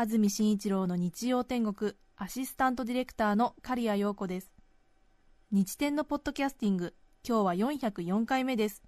[0.00, 4.52] 安住紳一郎の日曜天国アシスタントディレクターの刈谷陽子です。
[5.50, 6.94] 日天のポッドキャスティング
[7.28, 8.84] 今日は404回目です。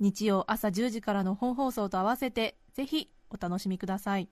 [0.00, 4.28] 日曜朝10時からの本放送と合わせてぜひお楽しみください。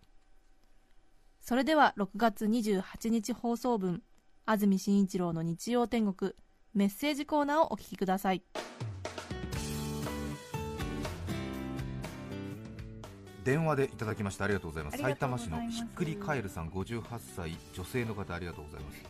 [1.40, 4.02] それでは6月28日放送分
[4.44, 6.32] 安住紳一郎の日曜天国
[6.74, 8.42] メッセージコーナーをお聞きください。
[13.48, 14.98] 電話でいただきましたありがとうございます。
[14.98, 17.02] 埼玉市のひっくりカエルさん58
[17.34, 19.02] 歳女性の方ありがとうございます。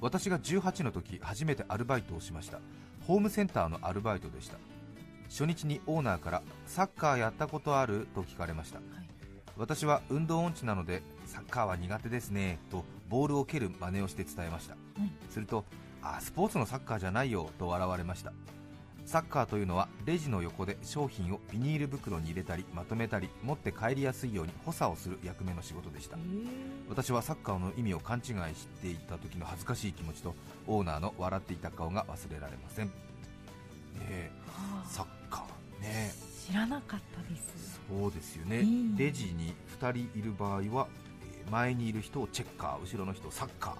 [0.00, 2.58] 私が18の時初めてアルバイトをしました。
[3.06, 4.56] ホームセンターのアルバイトでした。
[5.28, 8.80] 初日にオーナーからサッカーやったことあると聞かれました、
[9.58, 14.76] 私は運動音痴なのでサッカーは苦手ですねとボールを蹴る真似をして伝えました、
[15.30, 15.64] すると
[16.02, 18.32] あスポーツのサッカーじゃないよと笑われました
[19.04, 26.16] サッカーというのはレジの横で商品をビニール袋に入れたりまとめたり持って帰りやすいように補佐をする役目の仕事でした。
[26.88, 30.34] 私はサッカーの意味を勘違いしていた時の恥ずかしい気持ちと
[30.66, 32.86] オーナーの笑っていた顔が忘れられません。
[32.86, 32.92] ね
[34.00, 34.30] え。
[34.88, 36.12] サッカーね。
[36.46, 37.80] 知らなかったです。
[37.88, 38.96] そうですよね、うん。
[38.96, 40.88] レジに2人いる場合は、
[41.22, 43.76] えー前にいる人をチェッカー後ろの人をサッカーっ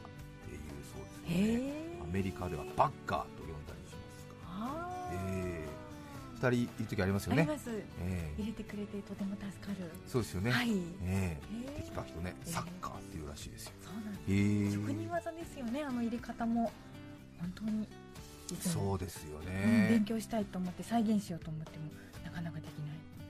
[0.48, 0.61] ていう
[0.92, 1.73] そうですよね。
[2.03, 3.42] アメリカではバッカーと
[5.12, 7.48] えー、2人いる時ありますよね。
[8.00, 9.86] え入れてくれてとても助かる。
[10.06, 10.70] ーそうですよね、はい。
[11.05, 12.34] えへーーテキパキとね。
[12.44, 14.22] えーサッカーっていうらしいですよ、そうなんです。
[14.28, 14.33] え。
[14.33, 15.83] ー職人技ですよね。
[15.84, 16.72] あの入れ方も。
[17.40, 17.88] 本当に
[18.60, 21.86] そうですようんね勉、強したいと思って再現しようと思っても
[22.24, 22.70] なかなかでき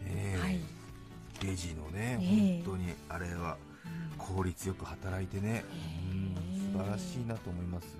[0.04, 0.60] えーない、はい、
[1.46, 3.56] レジのね、えー本当にあれは
[4.18, 4.36] うん。
[4.36, 5.64] 効率よく働いてね、
[6.10, 7.96] へーうん素晴らしいなと思います。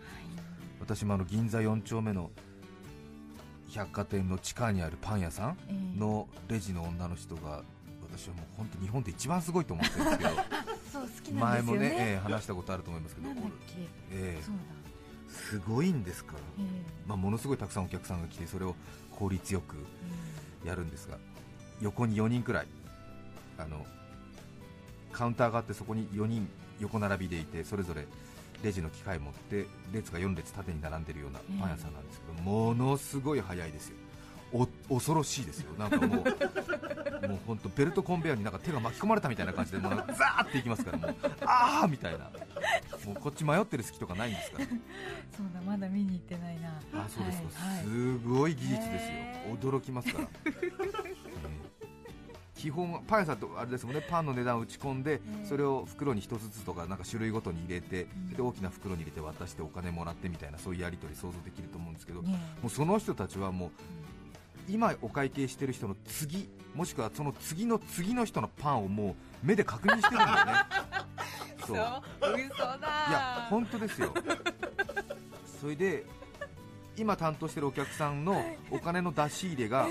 [0.80, 2.30] 私もあの銀座4丁目の
[3.74, 7.62] 百貨店の地下にあるパン屋さんえーのレジの女の人が
[8.10, 10.30] 私はもう本当日本で一番すごいと思ってるんですけど。
[10.30, 11.40] ね。
[11.40, 13.28] 前もね、えー話したことあると思いますけど
[14.12, 14.52] えー
[15.32, 16.34] すごいんですか？
[16.34, 16.62] ら、だ、え。
[17.06, 18.74] まあ、ものすごいたくさんお客さんが来てそれを
[19.18, 21.16] 効率よくーやるんですが
[21.80, 22.66] 横に4人くらい
[23.58, 23.86] あの
[25.10, 26.46] カウンターがあってそこに4人
[26.80, 28.06] 横並びでいてそれぞれ
[28.62, 33.96] レジの機械持って列が4列縦に並んでるようなパン屋さんなんですけど、ものすごい早いですよ。
[34.52, 35.72] お恐ろしいですよ。
[35.78, 36.08] なんかもう
[37.28, 42.30] もう本当ベルトコンベヤーになんか手が巻き込まれたみたいな感じでもうザーっていきますからもうああみたいな。
[43.06, 44.64] もうこっち迷ってる隙とかないんですから。
[44.66, 44.76] そう
[45.54, 46.68] だまだ見に行ってないな。
[46.94, 47.42] あそうです。
[47.42, 47.48] か、
[47.82, 49.56] すごい技術ですよ。
[49.56, 51.21] 驚きますから、ええ
[52.62, 54.06] 基本はパン屋さんとあれですもんね。
[54.08, 58.06] パンの値段を打ち込んで、えそれを袋に一つずつとかなんか種類ごとに入れて、ん。
[58.26, 63.70] それで大きな袋に入れて渡してお金もらってみたいなそういうやり取り想像できると思うんですけど、ねもうその人たちはもう
[64.68, 70.52] 今お会計してる人の次もしくはその次の次の人のパンをもう目で確認してるんだよね。
[71.66, 71.76] そう。
[71.76, 72.78] 嘘だ。
[73.08, 74.14] いや本当ですよ。
[75.60, 76.04] それで
[76.96, 78.40] 今担当してるお客さんの
[78.70, 79.88] お金の出し入れが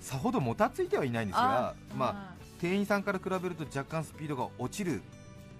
[0.00, 5.02] さほどもたついてはいないんですがまあ、店員さんから比べると若干スピードが落ちる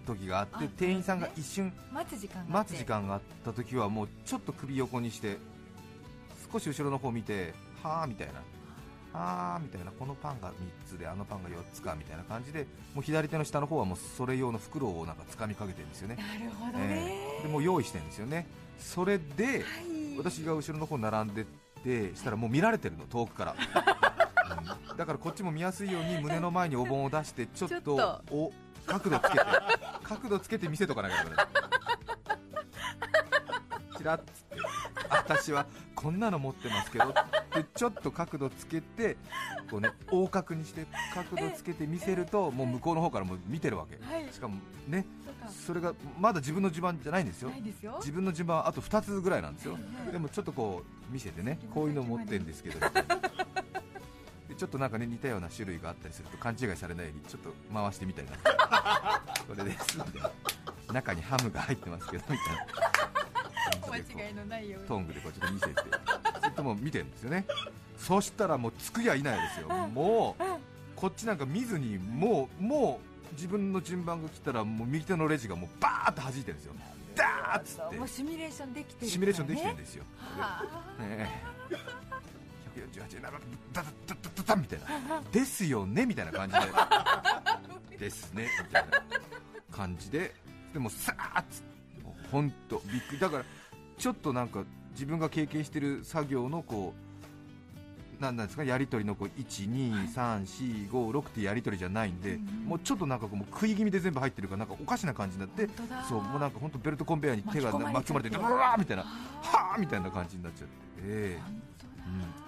[0.06, 2.18] 時があってあ店員さんが一瞬待つ
[2.76, 5.36] 時間があった時はもうちょっと首横にして
[6.50, 8.34] 少し後ろの方見てはあみたいな。
[9.14, 9.90] あーみたいな。
[9.90, 10.52] このパンが3
[10.86, 16.16] つであのパンが4つかみたいな感じでもう左手の下の方はもうそれ用の袋をなんか掴みかけてるんですよね。
[16.16, 18.46] なるほどね、えーでもう用意してるんですよね。
[18.78, 19.64] それで、
[20.18, 21.44] 私が後ろの方に並んでっ
[21.82, 24.07] てしたらもう見られてるの遠くから、うん
[24.96, 28.52] だからこっちも見やすいように胸の前にお盆を出してちょっとお
[28.86, 29.44] 角度つけて
[30.02, 31.48] 角度つけて見せとかなきゃダメだ
[33.98, 34.56] チラッつって。
[35.10, 37.04] 私はこんなの持ってますけど。
[37.06, 39.16] ってちょっと角度つけて
[39.70, 43.98] こうね横角にして角度つけて見せるともう向こうの方からもう見てるわけ。
[44.04, 44.32] はい。
[44.32, 44.56] しかも
[44.86, 45.06] ね
[45.66, 47.50] それがまだ自分の順番じゃないんですよ。
[47.50, 47.96] ないですよ。
[47.98, 49.76] 自分の順番はあと2つぐらいなんですよ。
[50.12, 51.58] でもちょっとこう見せてね。
[51.74, 52.78] こういうの持ってるんですけど。
[52.80, 52.86] で
[54.58, 58.34] ちょっとなんかね似たような種類があったりすると勘違いされないようにちょっと回してみたりな。
[58.34, 59.98] ん かこれです。
[60.92, 62.66] 中にハムが入ってますけどみたいな。
[63.88, 67.46] 感じでこうのないようトングでこうちょっと見せてずっともう見てるんですよね。
[67.96, 69.68] そしたらもうつくやいないですよ。
[69.68, 70.42] もう
[70.96, 73.00] こっちなんか見ずにもうも
[73.30, 76.74] う自分の順番が来たらもう右手のレジがもうバーッと弾いてるんですよ。
[77.14, 77.96] ダーッつって。
[77.96, 79.12] もうシミュレーションできてるね。
[79.12, 80.64] シミュレーションできてるんですよ、は
[81.00, 81.28] え
[81.70, 82.17] え
[82.90, 83.38] 148円なら
[83.72, 86.60] ダダダダダダみたいなですよねみたいな感じで。
[87.98, 88.48] ですね。
[88.64, 88.90] みたいな
[89.70, 90.34] 感じで
[90.72, 91.62] でもさーっつっ
[91.96, 93.44] てもう本当びっくりだから
[93.96, 97.08] ちょっとなんか自分が経験してる作業のこう
[98.22, 105.68] なんなんですかやり取りのこう12345ってやり取りじゃないんで、もうちょっとなんかこう食い気味で全部入ってるからなんかおかしな感じになって
[106.08, 110.72] そうもうなんか本当ベルトコンベヤーに手が巻き込まれて巻き込まれてブワーみたいなはあみたいな感じになっちゃって、
[111.04, 111.42] ええ。
[111.48, 111.62] うん、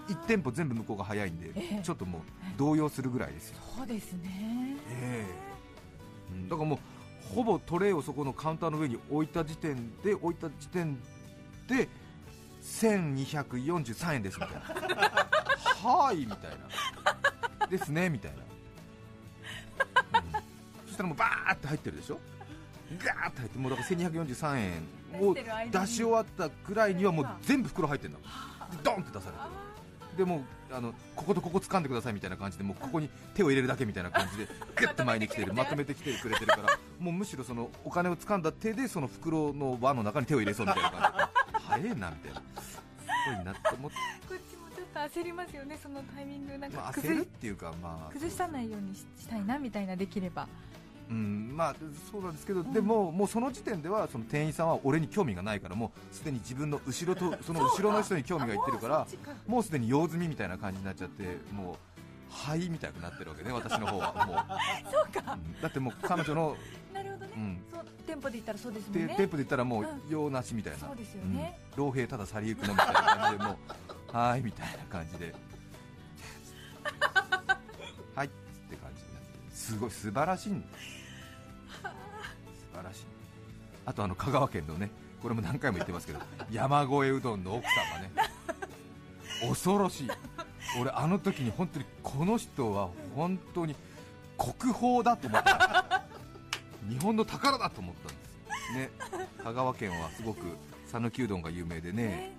[0.07, 1.83] 1店舗全部向こうが早いんで、ええ。
[1.83, 2.21] ちょっともう
[2.57, 4.77] 動揺するぐらいですよ、そうですね。
[4.89, 6.33] ええ。
[6.33, 6.79] うん、だからもう
[7.33, 10.97] ほぼトレイをそこのカウンターの上に置いた時点で置いた時点
[11.67, 11.87] で
[12.61, 14.61] 1243円ですみたいな。
[15.89, 17.67] はーいみたいな。
[17.67, 18.37] ですねみたいな、
[20.19, 20.31] うん、
[20.87, 22.19] そしたらもうバーって入ってるでしょ？
[22.97, 28.27] ガーって入ってもうだから1243円を出し終わったぐらいにはもう全部袋入ってるので
[28.83, 30.37] ドンって出されてでも
[30.71, 35.53] うあのこことここ掴んでくださいみたいな感じでもうここに手を入れるだけみたいな感じでグッと前に来てる。
[35.53, 41.53] まとめてきてくれてるからもうむしろそのお金を掴んだ手でその袋の輪の中に手を入れそうみたいな感じ。
[41.53, 42.41] で早えなみたいな。
[42.61, 42.81] す
[43.35, 43.97] ごいなって思って、
[44.27, 46.57] こっちもちょっと焦りますよねそのタイミング。
[46.57, 50.47] なんまあ、焦るっていうかまあ崩さないようにししたいなみたいなできれば
[51.11, 51.75] うんまあ
[52.09, 59.05] そうなんですけど、でももうその時点ではその店員さんは俺に興味がないからもうすでに自分の後ろとその後ろの人に興味がいってるから
[59.45, 61.75] もうすでに用済みみたいな感じになっちゃってもう
[62.31, 64.35] はいみたいになってるわけね 私の方はもう。
[64.91, 65.33] そうか。
[65.33, 65.61] うん。
[65.61, 66.55] だってもう彼女の、
[66.93, 69.15] なるほどね、うん、そう店舗で言ったらそうですもでんね。
[69.15, 70.01] テープで言ったらもううん。
[70.09, 71.59] 用なしみたいな、そうですよね。
[71.77, 71.85] うん。
[71.85, 73.57] 老兵ただ去りゆくのみたいな感じでもう
[74.15, 75.35] はーいみたいな感じで。
[78.15, 78.29] はいっ
[78.69, 81.00] て感じになってすごい素晴らしいん素晴
[82.81, 83.05] らしい。
[83.85, 84.89] あとあの香川県のね
[85.21, 86.19] これも何回も言ってますけど
[86.51, 88.11] 山越えうどんの奥様ね。
[89.47, 90.09] 恐ろしい。
[90.79, 93.75] 俺あの時に本当にこの人は本当に
[94.37, 96.03] 国宝だと思った。
[96.89, 98.23] 日本の宝だと思ったんで
[98.67, 98.89] すね
[99.43, 100.39] 香川県はすごく
[100.91, 102.31] 讃岐うどんが有名でね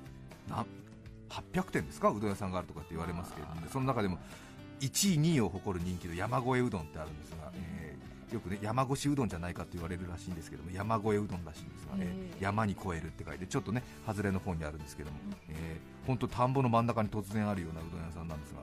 [0.48, 0.64] な
[1.30, 2.10] 800店ですか？
[2.10, 4.18] うどん屋さんがあるとかって言われますけれども、ね、その中でも
[4.80, 7.91] 1位2位を誇る人気の山越えうどんってあるんですが、えー
[8.32, 15.18] よくね山越しうどんじゃないかと言われるらしいんですけども山越えうどんらしいんですが、えーへー山に越えるって書いてちょっとね外れの方にあるんですけども、
[15.48, 18.60] えー本当田んぼの真ん中に突然あるようなうどん屋さんなんですが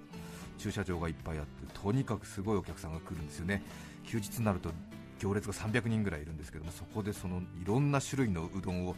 [0.58, 3.64] 駐車場がいっぱいあってとにかくすごいお客さんが来るんですよね。
[4.06, 4.72] 休日になると
[5.20, 8.96] 行列が300人ぐらいいるんですけどもそこでそのいろんな種類のうどんを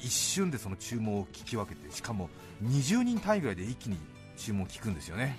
[0.00, 2.28] 一瞬でその注文を聞き分けてしかも
[2.64, 3.96] 20人単位ぐらいで一気に
[4.36, 5.36] 注文を聞くんですよね。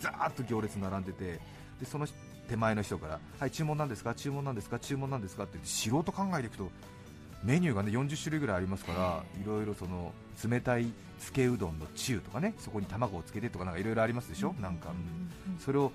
[0.00, 1.40] ざーっと行列並んでて
[1.78, 2.06] でその
[2.48, 4.14] 手前の人からはい注文なんですか？
[4.14, 4.78] 注文なんですか？
[4.78, 5.44] 注文なんですか？
[5.44, 6.70] って素人考えでいくと
[7.42, 9.44] メニューがね40種類ぐらいありますからい。
[9.46, 10.12] ろいろその
[10.48, 10.86] 冷たい
[11.20, 15.58] つけうどんの中とかねそこに卵をつけてとかなんかいろいろありますでしょ、なんか、うん。
[15.58, 15.92] それを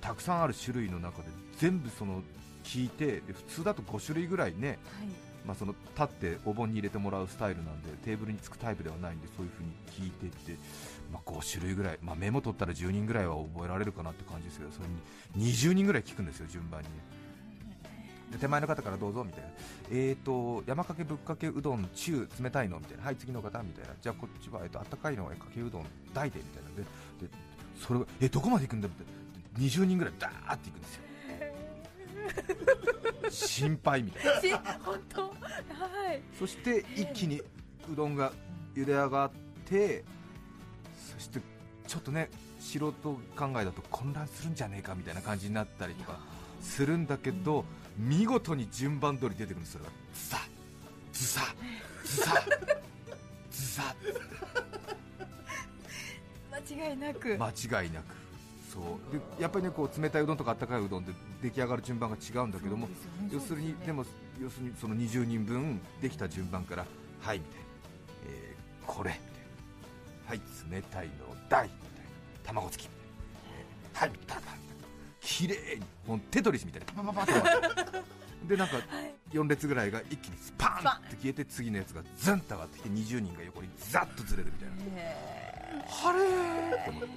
[0.00, 1.28] たくさんある種類の中で
[1.58, 2.22] 全部その
[2.64, 4.78] 聞いてで普通だと5種類ぐらいねはい
[5.48, 10.62] まあ、その立ってお盆に入れてもらうスタイルなんでテーブルにつくタイプではないんでそういう風に聞いていって、
[11.10, 14.88] まあ、5種類ぐらい、まあ、メモ取ったら10人ぐらいは覚えられるかなって感じですけどそれ
[15.34, 16.88] に20人ぐらい聞くんですよ、順番に。
[18.30, 19.48] で手前の方からどうぞみたいな、
[19.90, 22.78] えーと山かけぶっかけうどん中冷たいの？
[22.78, 26.68] みたいな、はい次の方みたいな、じゃあこっちは、えー、とあったかいのはかけうどん大でみたいな。
[26.76, 26.82] で
[27.26, 27.34] で
[27.80, 28.88] それがえどこまで行くんだ？
[28.88, 29.04] って
[29.58, 31.07] 20人ぐらいダーって行くんですよ。
[33.30, 34.40] 心配みたいな。
[34.40, 34.52] し
[34.84, 35.22] 本当。
[35.22, 35.32] は
[36.12, 36.22] い。
[36.38, 37.42] そして一気に
[37.92, 38.32] うどんが
[38.74, 39.30] 茹で上がっ
[39.64, 40.04] て
[41.14, 41.40] そして
[41.86, 42.30] ちょっとね
[42.60, 43.20] 素人考
[43.60, 46.18] えだと混乱するんじゃねえかみたいな感じになったりとか
[46.60, 47.64] するんだけど
[47.96, 50.38] 見事に順番通り出てくるんですそれがズサ
[51.12, 51.40] ズサ
[52.04, 52.44] ズサ
[53.50, 53.94] ズサ
[56.76, 58.04] 間違いなく、間違いなく
[58.72, 58.82] そう。
[59.12, 62.88] でやっぱりねこう冷たいうどんとかあったかいうどんって出来上がる順番が違うんだけども、
[63.32, 64.04] 要するにでも
[64.40, 66.86] 要するにその20人分できた順番から
[67.20, 67.66] はいみたいな、
[68.26, 69.42] えーこれみたい
[70.24, 71.70] なはい冷たいの大みたいな
[72.44, 72.88] 卵付き
[73.92, 74.42] はいパパみたいな
[75.20, 77.32] 綺麗にもうテトリスみたいにパパパパ
[78.46, 78.76] でなんか
[79.32, 87.08] 4列ぐらいが一気にスパーンって消えて次のやつがズンと上がってきて20人が横にザッとずれるみたいなはれーって思って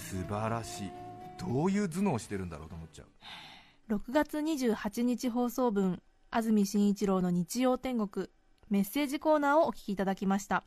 [0.00, 0.90] 素晴らしい。
[1.38, 3.94] どういう頭脳をしてるんだろうと思っちゃう。
[3.94, 8.28] 6月28日放送分安住紳一郎の日曜天国
[8.70, 10.64] メッセージコーナーをお聞きいただきました。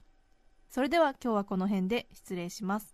[0.70, 2.94] それでは今日はこの辺で失礼します。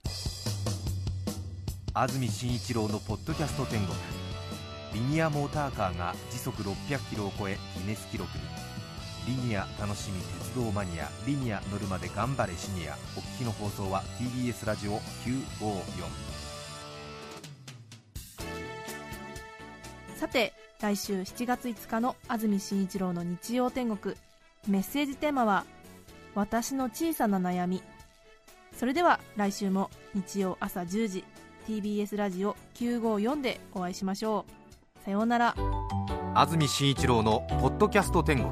[1.93, 3.98] 安住紳一郎のポッドキャスト天国
[4.93, 8.43] リニアモーターカーが時速600キロを超えギネス記録に
[9.29, 12.98] リニア楽しみ鉄道マニアリニア乗るまで頑張れシニア。
[13.15, 15.00] お聞きの放送は TBS ラジオ954
[20.15, 24.15] さて来週7月5日の安住紳一郎の日曜天国。
[24.67, 25.63] メッセージテーマは
[26.33, 27.83] 「私の小さな悩み」
[28.75, 31.24] それでは来週も日曜朝10時
[31.67, 34.48] TBS ラジオ954でお会いしましょ
[35.00, 35.05] う。
[35.05, 35.55] さようなら。
[36.33, 38.51] 安住紳一郎の「ポッドキャスト天国」